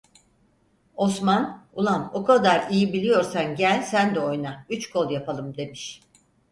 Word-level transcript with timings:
Osman: 0.95 1.55
"Ulan 1.73 2.09
o 2.13 2.23
kadar 2.25 2.69
iyi 2.71 2.93
biliyorsan 2.93 3.55
gel 3.55 3.83
sen 3.83 4.15
de 4.15 4.19
oyna, 4.19 4.65
üç 4.69 4.89
kol 4.89 5.09
yapalım!" 5.11 5.57
demiş. 5.57 6.01